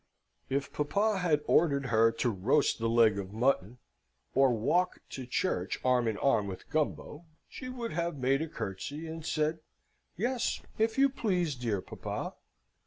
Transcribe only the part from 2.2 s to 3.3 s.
roast the leg